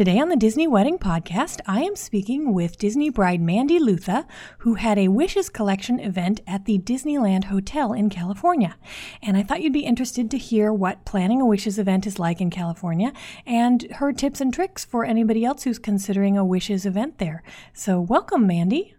[0.00, 4.26] Today on the Disney Wedding Podcast, I am speaking with Disney bride Mandy Lutha,
[4.60, 8.78] who had a Wishes Collection event at the Disneyland Hotel in California.
[9.22, 12.40] And I thought you'd be interested to hear what planning a Wishes event is like
[12.40, 13.12] in California
[13.44, 17.42] and her tips and tricks for anybody else who's considering a Wishes event there.
[17.74, 18.94] So, welcome, Mandy.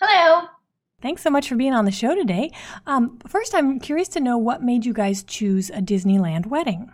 [0.00, 0.48] Hello.
[1.02, 2.50] Thanks so much for being on the show today.
[2.86, 6.90] Um, first, I'm curious to know what made you guys choose a Disneyland wedding.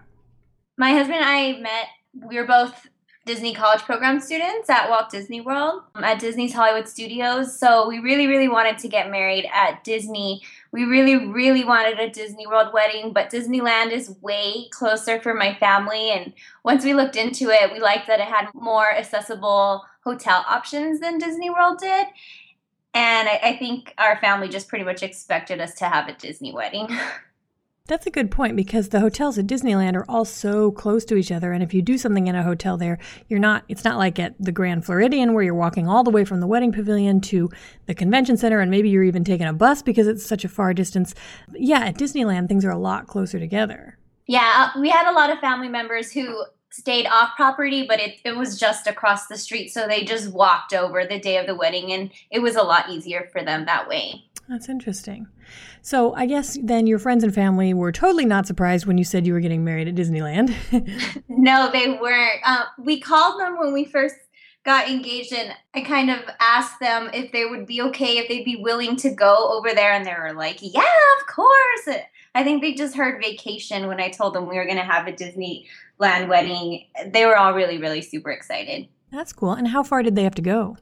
[0.77, 1.87] My husband and I met,
[2.27, 2.89] we were both
[3.27, 7.59] Disney College Program students at Walt Disney World um, at Disney's Hollywood Studios.
[7.59, 10.43] So we really, really wanted to get married at Disney.
[10.73, 15.55] We really, really wanted a Disney World wedding, but Disneyland is way closer for my
[15.57, 16.11] family.
[16.11, 16.33] And
[16.65, 21.19] once we looked into it, we liked that it had more accessible hotel options than
[21.19, 22.07] Disney World did.
[22.95, 26.53] And I, I think our family just pretty much expected us to have a Disney
[26.53, 26.89] wedding.
[27.87, 31.33] That's a good point because the hotels at Disneyland are all so close to each
[31.33, 31.53] other.
[31.53, 34.35] And if you do something in a hotel there, you're not, it's not like at
[34.39, 37.51] the Grand Floridian where you're walking all the way from the wedding pavilion to
[37.87, 40.73] the convention center and maybe you're even taking a bus because it's such a far
[40.73, 41.15] distance.
[41.53, 43.99] Yeah, at Disneyland, things are a lot closer together.
[44.27, 48.21] Yeah, uh, we had a lot of family members who stayed off property, but it,
[48.25, 49.69] it was just across the street.
[49.73, 52.91] So they just walked over the day of the wedding, and it was a lot
[52.91, 54.25] easier for them that way.
[54.49, 55.29] That's interesting.
[55.81, 59.27] So I guess then your friends and family were totally not surprised when you said
[59.27, 60.53] you were getting married at Disneyland.
[61.29, 62.41] no, they weren't.
[62.45, 64.17] Uh, we called them when we first
[64.65, 68.45] got engaged, and I kind of asked them if they would be okay, if they'd
[68.45, 70.83] be willing to go over there, and they were like, "Yeah,
[71.21, 71.89] of course."
[72.35, 75.07] I think they just heard vacation when I told them we were going to have
[75.07, 76.87] a Disneyland wedding.
[77.07, 78.89] They were all really, really super excited.
[79.11, 79.53] That's cool.
[79.53, 80.77] And how far did they have to go?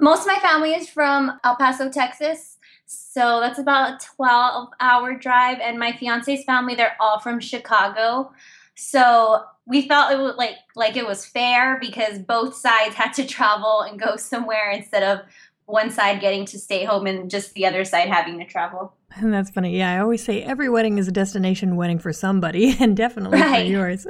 [0.00, 2.58] Most of my family is from El Paso, Texas.
[2.86, 5.58] So that's about a 12 hour drive.
[5.60, 8.32] And my fiance's family, they're all from Chicago.
[8.76, 13.26] So we felt it was like like it was fair because both sides had to
[13.26, 15.20] travel and go somewhere instead of
[15.66, 18.94] one side getting to stay home and just the other side having to travel.
[19.16, 19.76] And that's funny.
[19.76, 23.66] Yeah, I always say every wedding is a destination wedding for somebody, and definitely right.
[23.66, 24.06] for yours.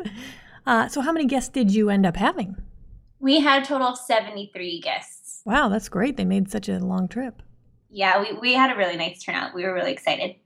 [0.66, 2.56] Uh, so, how many guests did you end up having?
[3.20, 5.42] We had a total of 73 guests.
[5.44, 6.16] Wow, that's great.
[6.16, 7.42] They made such a long trip.
[7.90, 9.54] Yeah, we, we had a really nice turnout.
[9.54, 10.36] We were really excited.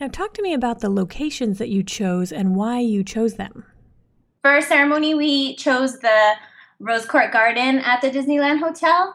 [0.00, 3.64] Now, talk to me about the locations that you chose and why you chose them.
[4.42, 6.34] For our ceremony, we chose the
[6.78, 9.14] Rose Court Garden at the Disneyland Hotel.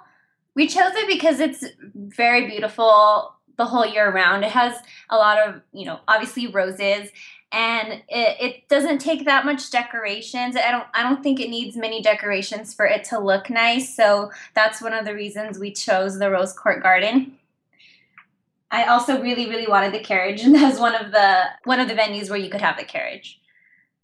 [0.56, 1.66] We chose it because it's
[1.96, 4.44] very beautiful the whole year round.
[4.44, 4.78] It has
[5.10, 7.10] a lot of, you know, obviously roses
[7.54, 10.58] and it, it doesn't take that much decorations.
[10.58, 13.96] I don't I don't think it needs many decorations for it to look nice.
[13.96, 17.38] So that's one of the reasons we chose the Rose Court Garden.
[18.72, 21.94] I also really really wanted the carriage and that one of the one of the
[21.94, 23.40] venues where you could have the carriage.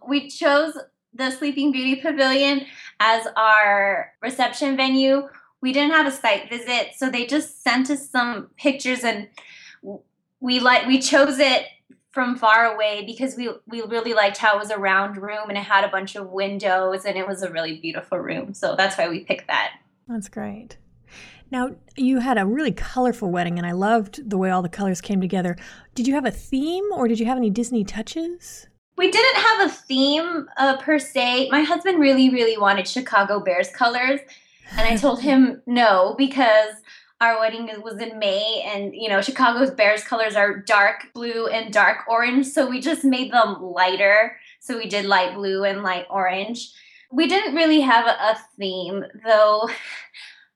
[0.08, 0.78] We chose
[1.12, 2.68] the Sleeping Beauty Pavilion
[3.00, 5.28] as our reception venue
[5.62, 9.28] we didn't have a site visit, so they just sent us some pictures and
[10.40, 11.66] we like we chose it
[12.12, 15.58] from far away because we we really liked how it was a round room and
[15.58, 18.54] it had a bunch of windows and it was a really beautiful room.
[18.54, 19.72] So that's why we picked that.
[20.08, 20.78] That's great.
[21.52, 25.02] Now, you had a really colorful wedding and I loved the way all the colors
[25.02, 25.58] came together.
[25.96, 28.68] Did you have a theme or did you have any Disney touches?
[28.98, 31.50] We didn't have a theme uh, per se.
[31.50, 34.20] My husband really, really wanted Chicago Bears colors.
[34.72, 36.74] And I told him no because
[37.22, 41.74] our wedding was in May and you know Chicago's Bears colors are dark blue and
[41.74, 44.38] dark orange so we just made them lighter.
[44.60, 46.72] So we did light blue and light orange.
[47.12, 49.70] We didn't really have a, theme though.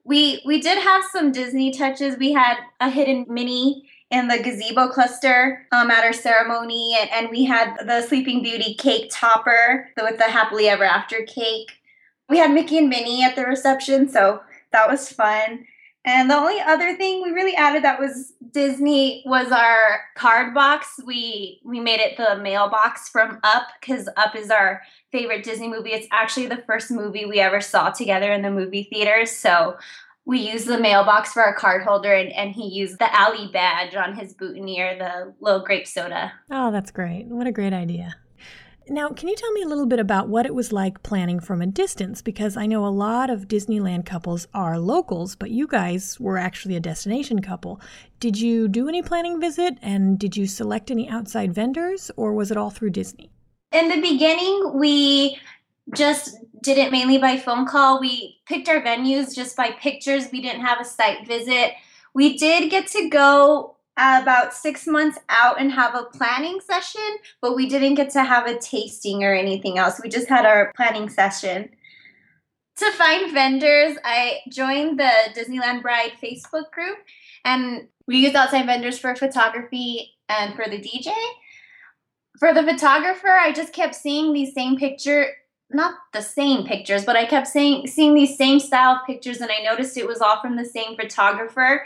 [0.05, 2.17] We we did have some Disney touches.
[2.17, 7.29] We had a hidden mini in the gazebo cluster um, at our ceremony and, and
[7.29, 11.71] we had the Sleeping Beauty cake topper with the happily ever after cake
[12.29, 14.41] we had Mickey and Minnie at the reception, so
[14.71, 15.65] that was fun.
[16.05, 20.99] And the only other thing we really added that was Disney was our card box.
[21.05, 24.81] We we made it the mailbox from Up because Up is our
[25.11, 25.91] favorite Disney movie.
[25.91, 29.31] It's actually the first movie we ever saw together in the movie theaters.
[29.31, 29.77] So
[30.25, 33.95] we used the mailbox for our card holder and, and he used the Ellie badge
[33.95, 36.33] on his boutonniere, the little grape soda.
[36.51, 37.27] Oh, that's great.
[37.27, 38.15] What a great idea.
[38.89, 41.61] Now, can you tell me a little bit about what it was like planning from
[41.61, 42.21] a distance?
[42.21, 46.75] Because I know a lot of Disneyland couples are locals, but you guys were actually
[46.75, 47.79] a destination couple.
[48.19, 52.51] Did you do any planning visit and did you select any outside vendors or was
[52.51, 53.31] it all through Disney?
[53.71, 55.39] In the beginning, we
[55.95, 58.01] just did it mainly by phone call.
[58.01, 60.27] We picked our venues just by pictures.
[60.31, 61.71] We didn't have a site visit.
[62.13, 67.55] We did get to go about six months out and have a planning session, but
[67.55, 69.99] we didn't get to have a tasting or anything else.
[70.01, 71.69] We just had our planning session.
[72.77, 76.97] To find vendors, I joined the Disneyland Bride Facebook group
[77.45, 81.13] and we used outside vendors for photography and for the DJ.
[82.39, 85.27] For the photographer, I just kept seeing these same picture
[85.73, 89.63] not the same pictures, but I kept saying seeing these same style pictures and I
[89.63, 91.85] noticed it was all from the same photographer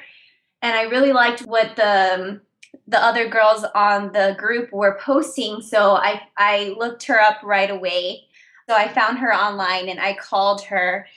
[0.62, 2.42] and I really liked what the um,
[2.88, 5.62] the other girls on the group were posting.
[5.62, 8.24] So I I looked her up right away.
[8.70, 11.08] So I found her online and I called her.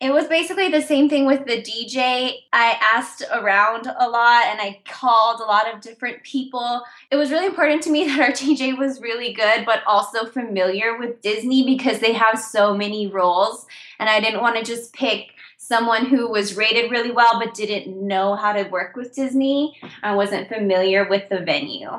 [0.00, 2.36] It was basically the same thing with the DJ.
[2.52, 6.82] I asked around a lot and I called a lot of different people.
[7.10, 10.96] It was really important to me that our DJ was really good, but also familiar
[10.96, 13.66] with Disney because they have so many roles.
[13.98, 15.32] And I didn't want to just pick
[15.68, 20.16] someone who was rated really well but didn't know how to work with Disney and
[20.16, 21.90] wasn't familiar with the venue.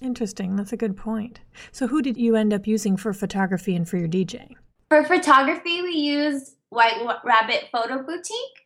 [0.00, 0.56] Interesting.
[0.56, 1.40] That's a good point.
[1.72, 4.54] So, who did you end up using for photography and for your DJ?
[4.90, 8.60] For photography, we used White Rabbit Photo Boutique.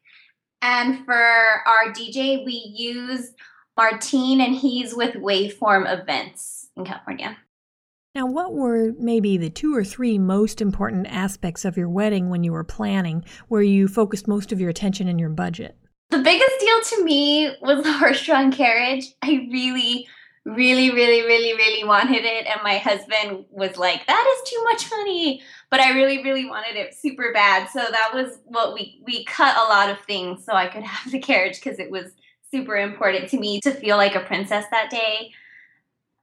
[0.61, 3.35] And for our DJ, we used
[3.77, 7.37] Martine, and he's with Waveform Events in California.
[8.19, 12.43] Now, what were maybe the two or three most important aspects of your wedding when
[12.43, 15.77] you were planning, where you focused most of your attention and your budget?
[16.11, 19.05] The biggest deal to me was the horse-drawn carriage.
[19.23, 20.09] I really,
[20.45, 24.91] really, really, really, really wanted it, and my husband was like, "That is too much
[24.91, 27.69] money," but I really, really wanted it super bad.
[27.69, 31.13] So that was what we we cut a lot of things so I could have
[31.13, 32.07] the carriage because it was
[32.51, 35.31] super important to me to feel like a princess that day.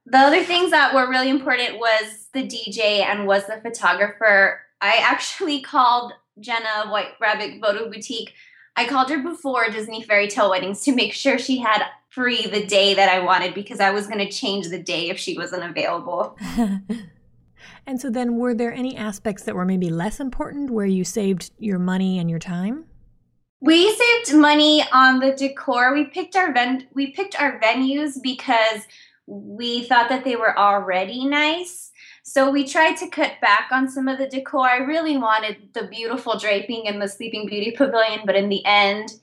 [0.06, 4.60] The other things that were really important was the DJ and was the photographer.
[4.80, 8.32] I actually called Jenna White Rabbit Photo Boutique.
[8.76, 12.64] I called her before Disney Fairy Tale Weddings to make sure she had free the
[12.64, 15.64] day that I wanted because I was going to change the day if she wasn't
[15.64, 16.38] available.
[17.86, 21.50] and so then were there any aspects that were maybe less important where you saved
[21.58, 22.84] your money and your time?
[23.60, 25.92] We saved money on the decor.
[25.92, 28.86] We picked our ven- we picked our venues because
[29.26, 31.90] we thought that they were already nice.
[32.22, 34.68] So we tried to cut back on some of the decor.
[34.68, 39.14] I really wanted the beautiful draping in the Sleeping Beauty Pavilion, but in the end,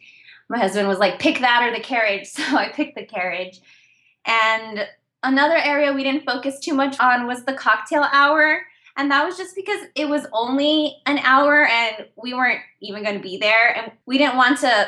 [0.49, 2.27] my husband was like, pick that or the carriage.
[2.33, 3.61] So I picked the carriage.
[4.25, 4.87] And
[5.23, 8.61] another area we didn't focus too much on was the cocktail hour.
[8.95, 13.15] And that was just because it was only an hour and we weren't even going
[13.15, 13.75] to be there.
[13.75, 14.87] And we didn't want to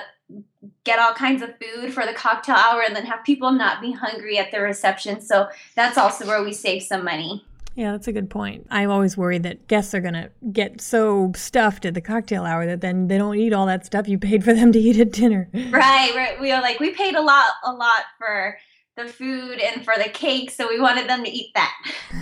[0.85, 3.91] get all kinds of food for the cocktail hour and then have people not be
[3.91, 5.19] hungry at the reception.
[5.19, 7.43] So that's also where we save some money.
[7.75, 8.65] Yeah, that's a good point.
[8.71, 12.65] I'm always worried that guests are going to get so stuffed at the cocktail hour
[12.65, 15.11] that then they don't eat all that stuff you paid for them to eat at
[15.11, 15.49] dinner.
[15.71, 16.39] Right, right.
[16.39, 18.57] We are like we paid a lot a lot for
[18.95, 21.73] the food and for the cake, so we wanted them to eat that.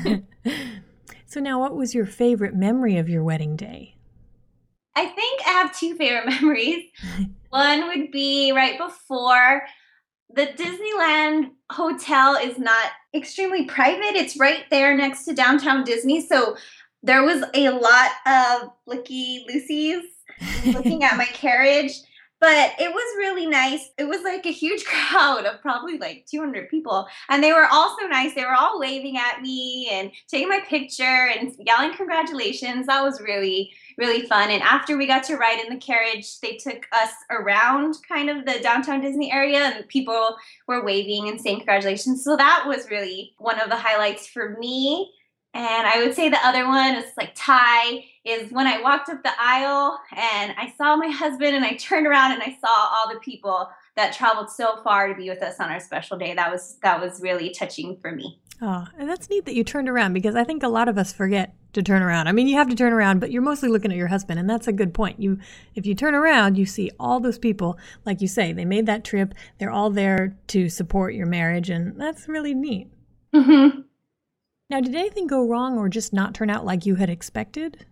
[1.28, 3.96] so now what was your favorite memory of your wedding day?
[4.96, 6.86] I think have two favorite memories.
[7.50, 9.64] One would be right before
[10.36, 14.16] the Disneyland hotel is not extremely private.
[14.16, 16.22] It's right there next to downtown Disney.
[16.22, 16.58] So
[17.04, 20.04] there was a lot of Blicky Lucy's
[20.74, 21.94] looking at my carriage.
[22.40, 23.92] But it was really nice.
[23.98, 27.08] It was like a huge crowd of probably like 200 people.
[27.30, 28.34] And they were all so nice.
[28.34, 32.88] They were all waving at me and taking my picture and yelling congratulations.
[32.88, 34.50] That was really, really fun.
[34.50, 38.46] And after we got to ride in the carriage, they took us around kind of
[38.46, 40.36] the downtown Disney area and people
[40.68, 42.24] were waving and saying congratulations.
[42.24, 45.12] So that was really one of the highlights for me.
[45.56, 49.22] And I would say the other one is like Ty is when I walked up
[49.22, 53.14] the aisle and I saw my husband and I turned around and I saw all
[53.14, 56.34] the people that traveled so far to be with us on our special day.
[56.34, 58.40] That was that was really touching for me.
[58.64, 61.14] Oh, and that's neat that you turned around because I think a lot of us
[61.14, 62.28] forget to turn around.
[62.28, 64.50] I mean, you have to turn around, but you're mostly looking at your husband, and
[64.50, 65.20] that's a good point.
[65.20, 65.40] You,
[65.76, 69.04] if you turn around, you see all those people, like you say, they made that
[69.04, 69.34] trip.
[69.58, 72.90] They're all there to support your marriage, and that's really neat.
[73.36, 73.82] Mm-hmm.
[74.70, 77.86] Now, did anything go wrong or just not turn out like you had expected?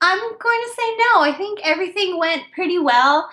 [0.00, 1.20] I'm going to say no.
[1.20, 3.28] I think everything went pretty well.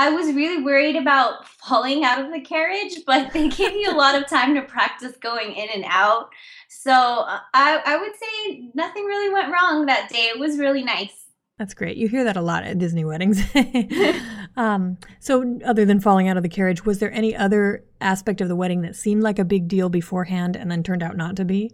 [0.00, 3.94] I was really worried about falling out of the carriage, but they gave you a
[3.94, 6.30] lot of time to practice going in and out.
[6.70, 10.30] So uh, I, I would say nothing really went wrong that day.
[10.32, 11.26] It was really nice.
[11.58, 11.98] That's great.
[11.98, 13.42] You hear that a lot at Disney weddings.
[14.56, 18.48] um, so, other than falling out of the carriage, was there any other aspect of
[18.48, 21.44] the wedding that seemed like a big deal beforehand and then turned out not to
[21.44, 21.72] be?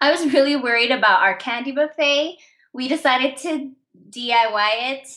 [0.00, 2.36] I was really worried about our candy buffet.
[2.72, 3.72] We decided to
[4.10, 5.08] DIY it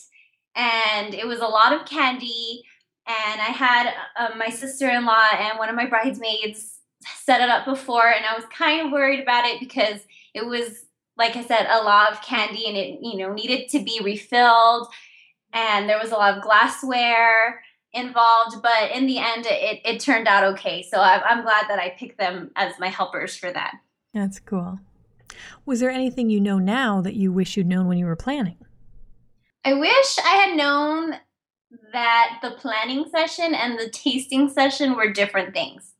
[0.60, 2.62] and it was a lot of candy.
[3.06, 6.78] And I had uh, my sister in law and one of my bridesmaids
[7.24, 10.00] set it up before, and I was kind of worried about it because
[10.34, 10.84] it was,
[11.16, 14.88] like I said, a lot of candy and it, you know, needed to be refilled.
[15.52, 17.62] And there was a lot of glassware
[17.92, 20.82] involved, but in the end, it, it turned out okay.
[20.82, 23.76] So I, I'm glad that I picked them as my helpers for that.
[24.12, 24.78] That's cool.
[25.64, 28.58] Was there anything you know now that you wish you'd known when you were planning?
[29.64, 31.16] I wish I had known
[31.92, 35.92] that the planning session and the tasting session were different things.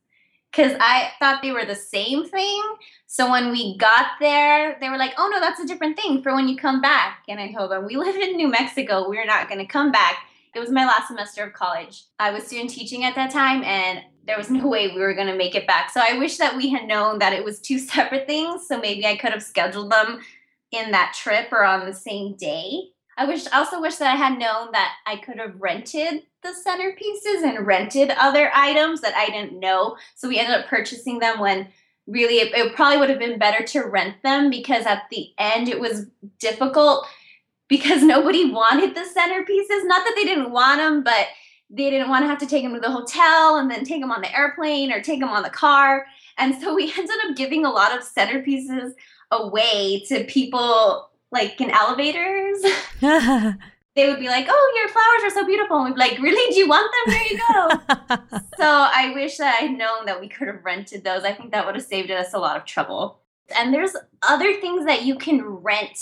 [0.51, 2.61] Because I thought they were the same thing.
[3.07, 6.33] So when we got there, they were like, oh no, that's a different thing for
[6.33, 7.23] when you come back.
[7.29, 9.07] And I told them, we live in New Mexico.
[9.07, 10.15] We're not going to come back.
[10.53, 12.03] It was my last semester of college.
[12.19, 15.27] I was student teaching at that time, and there was no way we were going
[15.27, 15.89] to make it back.
[15.89, 18.67] So I wish that we had known that it was two separate things.
[18.67, 20.19] So maybe I could have scheduled them
[20.71, 22.89] in that trip or on the same day.
[23.17, 27.43] I wish also wish that I had known that I could have rented the centerpieces
[27.43, 29.97] and rented other items that I didn't know.
[30.15, 31.67] So we ended up purchasing them when
[32.07, 35.69] really it, it probably would have been better to rent them because at the end
[35.69, 36.07] it was
[36.39, 37.05] difficult
[37.67, 39.85] because nobody wanted the centerpieces.
[39.85, 41.27] Not that they didn't want them, but
[41.69, 44.11] they didn't want to have to take them to the hotel and then take them
[44.11, 46.05] on the airplane or take them on the car.
[46.37, 48.93] And so we ended up giving a lot of centerpieces
[49.31, 52.61] away to people like in elevators.
[53.95, 56.53] they would be like, "Oh, your flowers are so beautiful," and we'd be like, "Really?
[56.53, 57.13] Do you want them?
[57.13, 61.23] There you go." so I wish that I'd known that we could have rented those.
[61.23, 63.19] I think that would have saved us a lot of trouble.
[63.57, 65.99] And there's other things that you can rent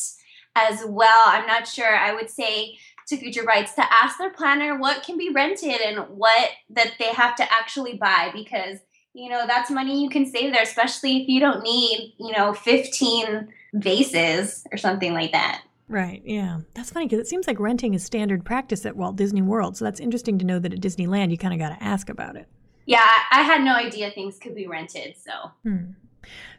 [0.56, 1.24] as well.
[1.26, 1.96] I'm not sure.
[1.96, 2.78] I would say
[3.10, 7.12] to future brides to ask their planner what can be rented and what that they
[7.12, 8.78] have to actually buy because
[9.14, 12.54] you know that's money you can save there especially if you don't need you know
[12.54, 16.60] 15 vases or something like that Right, yeah.
[16.76, 19.76] That's funny because it seems like renting is standard practice at Walt Disney World.
[19.76, 22.36] So that's interesting to know that at Disneyland you kind of got to ask about
[22.36, 22.48] it.
[22.86, 25.52] Yeah, I had no idea things could be rented, so.
[25.64, 25.92] Hmm.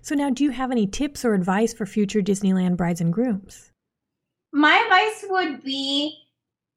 [0.02, 3.70] So now, do you have any tips or advice for future Disneyland brides and grooms?
[4.52, 6.18] My advice would be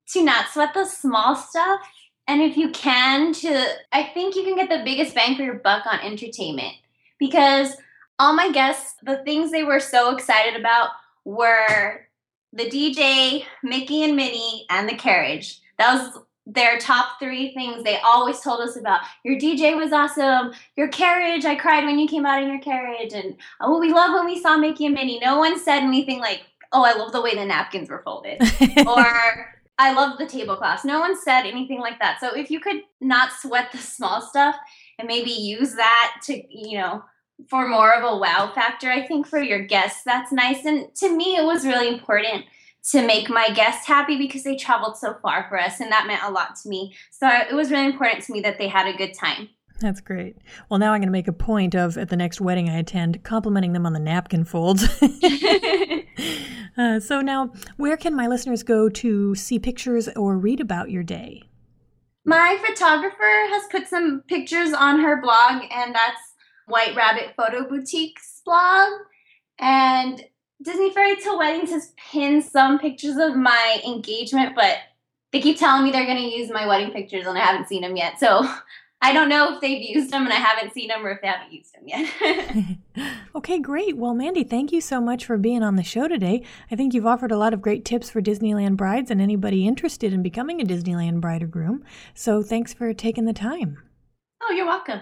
[0.10, 1.82] to not sweat the small stuff.
[2.28, 5.56] And if you can, to, I think you can get the biggest bang for your
[5.56, 6.74] buck on entertainment.
[7.20, 7.76] Because
[8.20, 10.90] all my guests, the things they were so excited about
[11.26, 12.08] were
[12.54, 15.60] the DJ, Mickey and Minnie, and the carriage.
[15.78, 19.02] That was their top three things they always told us about.
[19.24, 20.54] Your DJ was awesome.
[20.76, 23.14] Your carriage, I cried when you came out in your carriage.
[23.14, 25.20] And oh, we love when we saw Mickey and Minnie.
[25.20, 26.42] No one said anything like,
[26.72, 28.42] oh, I love the way the napkins were folded.
[28.88, 30.86] or I love the tablecloths.
[30.86, 32.20] No one said anything like that.
[32.20, 34.56] So if you could not sweat the small stuff
[35.00, 37.04] and maybe use that to, you know,
[37.50, 40.66] for more of a wow factor, I think for your guests, that's nice.
[40.66, 42.46] And to me, it was really important
[42.92, 46.24] to make my guests happy because they traveled so far for us, and that meant
[46.24, 46.94] a lot to me.
[47.12, 49.50] So it was really important to me that they had a good time.
[49.80, 50.38] That's great.
[50.70, 53.24] Well, now I'm going to make a point of at the next wedding I attend
[53.24, 54.84] complimenting them on the napkin folds.
[56.78, 61.04] uh, so now, where can my listeners go to see pictures or read about your
[61.04, 61.44] day?
[62.26, 66.33] My photographer has put some pictures on her blog, and that's
[66.68, 68.90] White Rabbit Photo Boutique's blog.
[69.60, 70.24] And
[70.62, 74.78] Disney Fairy Tale Weddings has pinned some pictures of my engagement, but
[75.32, 77.82] they keep telling me they're going to use my wedding pictures, and I haven't seen
[77.82, 78.20] them yet.
[78.20, 78.48] So
[79.02, 81.28] I don't know if they've used them, and I haven't seen them, or if they
[81.28, 82.78] haven't used them yet.
[83.36, 83.98] okay, great.
[83.98, 86.44] Well, Mandy, thank you so much for being on the show today.
[86.72, 90.14] I think you've offered a lot of great tips for Disneyland brides and anybody interested
[90.14, 91.84] in becoming a Disneyland bride or groom.
[92.14, 93.80] So thanks for taking the time.
[94.42, 95.02] Oh, you're welcome.